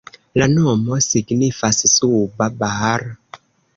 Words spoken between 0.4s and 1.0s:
La nomo